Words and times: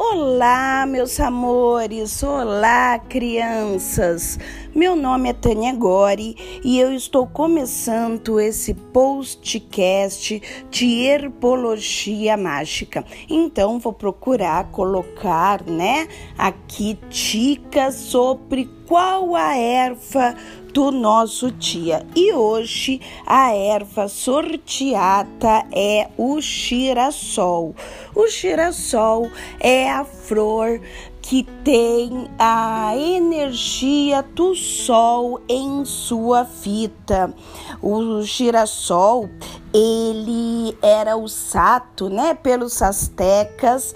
Olá, 0.00 0.86
meus 0.86 1.18
amores, 1.18 2.22
olá, 2.22 3.00
crianças. 3.00 4.38
Meu 4.74 4.94
nome 4.94 5.30
é 5.30 5.32
Tânia 5.32 5.74
Gori 5.74 6.36
e 6.62 6.78
eu 6.78 6.92
estou 6.92 7.26
começando 7.26 8.38
esse 8.38 8.74
postcast 8.74 10.42
de 10.70 11.04
herbologia 11.06 12.36
mágica. 12.36 13.02
Então, 13.30 13.78
vou 13.78 13.94
procurar 13.94 14.70
colocar, 14.70 15.64
né, 15.64 16.06
aqui 16.36 16.98
dicas 17.08 17.94
sobre 17.94 18.68
qual 18.86 19.34
a 19.34 19.56
erva 19.56 20.34
do 20.72 20.90
nosso 20.90 21.50
dia. 21.50 22.06
E 22.14 22.32
hoje 22.32 23.00
a 23.26 23.52
erva 23.54 24.06
sorteada 24.06 25.66
é 25.72 26.08
o 26.16 26.40
girassol. 26.40 27.74
O 28.14 28.28
girassol 28.28 29.30
é 29.60 29.90
a 29.90 30.04
flor 30.04 30.80
que 31.28 31.42
tem 31.62 32.26
a 32.38 32.96
energia 32.96 34.22
do 34.22 34.54
sol 34.54 35.42
em 35.46 35.84
sua 35.84 36.46
fita. 36.46 37.34
O 37.82 38.22
girassol, 38.22 39.28
ele 39.74 40.74
era 40.80 41.18
usado, 41.18 42.08
né, 42.08 42.32
pelos 42.32 42.80
astecas 42.80 43.94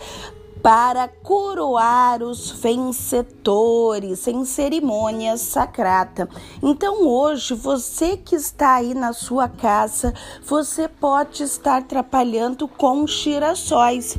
para 0.63 1.09
coroar 1.09 2.23
os 2.23 2.51
vencedores 2.51 4.29
em 4.29 4.45
cerimônias 4.45 5.41
sacrata. 5.41 6.29
Então 6.63 7.09
hoje 7.09 7.55
você 7.55 8.15
que 8.19 8.37
está 8.37 8.75
aí 8.75 8.93
na 8.93 9.15
sua 9.15 9.49
casa, 9.49 10.13
você 10.45 10.87
pode 10.87 11.43
estar 11.45 11.83
trabalhando 11.85 12.69
com 12.69 13.07
girassóis. 13.07 14.19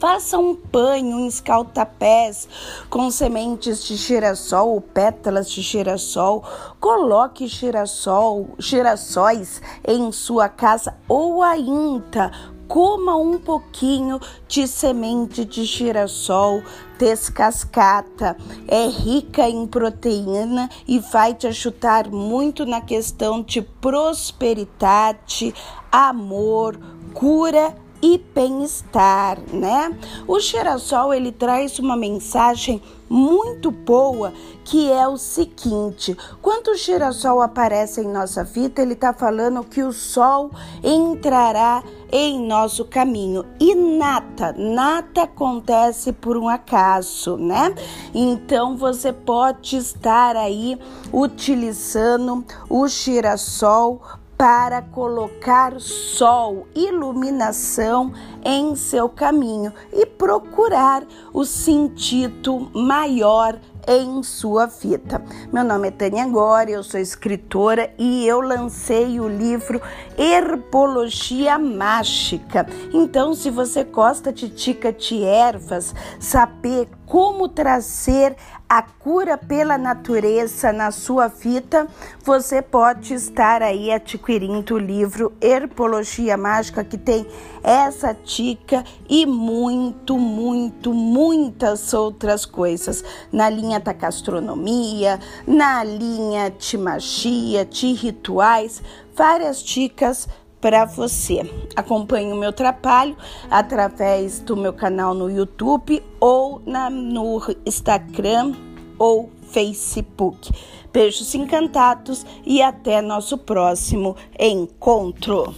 Faça 0.00 0.38
um 0.38 0.56
banho, 0.56 1.14
um 1.14 1.28
escalta-pés 1.28 2.48
com 2.88 3.10
sementes 3.10 3.84
de 3.84 3.96
girassol 3.96 4.70
ou 4.70 4.80
pétalas 4.80 5.50
de 5.50 5.60
girassol. 5.60 6.42
Coloque 6.80 7.46
girassol, 7.46 8.48
girassóis 8.58 9.60
em 9.86 10.10
sua 10.10 10.48
casa 10.48 10.96
ou 11.06 11.42
ainda 11.42 12.32
coma 12.66 13.14
um 13.14 13.38
pouquinho 13.38 14.18
de 14.48 14.66
semente 14.66 15.44
de 15.44 15.64
girassol 15.64 16.62
descascata. 16.98 18.38
É 18.66 18.86
rica 18.86 19.46
em 19.50 19.66
proteína 19.66 20.70
e 20.88 20.98
vai 20.98 21.34
te 21.34 21.46
ajudar 21.46 22.08
muito 22.08 22.64
na 22.64 22.80
questão 22.80 23.42
de 23.42 23.60
prosperidade, 23.60 25.54
amor, 25.92 26.80
cura 27.12 27.76
e 28.02 28.18
bem-estar, 28.34 29.38
né? 29.52 29.96
O 30.26 30.40
girassol 30.40 31.12
ele 31.12 31.32
traz 31.32 31.78
uma 31.78 31.96
mensagem 31.96 32.82
muito 33.08 33.72
boa 33.72 34.32
que 34.64 34.90
é 34.90 35.06
o 35.08 35.16
seguinte: 35.16 36.16
quando 36.40 36.68
o 36.68 36.76
girassol 36.76 37.42
aparece 37.42 38.00
em 38.00 38.08
nossa 38.08 38.44
vida, 38.44 38.80
ele 38.80 38.92
está 38.92 39.12
falando 39.12 39.64
que 39.64 39.82
o 39.82 39.92
sol 39.92 40.50
entrará 40.82 41.82
em 42.12 42.46
nosso 42.46 42.84
caminho 42.84 43.44
e 43.58 43.74
nada, 43.74 44.52
nada 44.56 45.22
acontece 45.22 46.12
por 46.12 46.36
um 46.36 46.48
acaso, 46.48 47.36
né? 47.36 47.74
Então 48.14 48.76
você 48.76 49.12
pode 49.12 49.76
estar 49.76 50.36
aí 50.36 50.78
utilizando 51.12 52.44
o 52.68 52.86
girassol 52.86 54.00
para 54.40 54.80
colocar 54.80 55.78
sol, 55.78 56.66
iluminação 56.74 58.10
em 58.42 58.74
seu 58.74 59.06
caminho 59.06 59.70
e 59.92 60.06
procurar 60.06 61.02
o 61.30 61.44
sentido 61.44 62.70
maior 62.72 63.60
em 63.90 64.22
sua 64.22 64.66
vida. 64.66 65.20
Meu 65.52 65.64
nome 65.64 65.88
é 65.88 65.90
Tânia 65.90 66.24
Gore, 66.28 66.70
eu 66.70 66.84
sou 66.84 67.00
escritora 67.00 67.92
e 67.98 68.24
eu 68.24 68.40
lancei 68.40 69.18
o 69.18 69.26
livro 69.26 69.82
Herbologia 70.16 71.58
Mágica. 71.58 72.68
Então, 72.94 73.34
se 73.34 73.50
você 73.50 73.82
gosta 73.82 74.32
de 74.32 74.48
dica 74.48 74.92
de 74.92 75.24
ervas, 75.24 75.92
saber 76.20 76.88
como 77.04 77.48
trazer 77.48 78.36
a 78.68 78.82
cura 78.82 79.36
pela 79.36 79.76
natureza 79.76 80.72
na 80.72 80.92
sua 80.92 81.26
vida, 81.26 81.88
você 82.22 82.62
pode 82.62 83.14
estar 83.14 83.64
aí 83.64 83.90
adquirindo 83.90 84.76
o 84.76 84.78
livro 84.78 85.32
Herbologia 85.40 86.36
Mágica 86.36 86.84
que 86.84 86.96
tem 86.96 87.26
essa 87.64 88.12
dica 88.12 88.84
e 89.08 89.26
muito, 89.26 90.16
muito, 90.16 90.94
muitas 90.94 91.92
outras 91.92 92.46
coisas 92.46 93.02
na 93.32 93.50
linha 93.50 93.79
da 93.80 93.92
gastronomia, 93.92 95.18
na 95.46 95.82
linha 95.82 96.50
de 96.50 96.76
magia, 96.76 97.64
de 97.64 97.92
rituais, 97.92 98.82
várias 99.14 99.62
dicas 99.62 100.28
para 100.60 100.84
você. 100.84 101.40
Acompanhe 101.74 102.32
o 102.32 102.36
meu 102.36 102.52
trabalho 102.52 103.16
através 103.50 104.40
do 104.40 104.56
meu 104.56 104.72
canal 104.72 105.14
no 105.14 105.30
YouTube 105.30 106.02
ou 106.20 106.62
na, 106.66 106.90
no 106.90 107.40
Instagram 107.64 108.54
ou 108.98 109.30
Facebook. 109.50 110.52
Beijos 110.92 111.34
encantados 111.34 112.26
e 112.44 112.60
até 112.60 113.00
nosso 113.00 113.38
próximo 113.38 114.16
encontro. 114.38 115.54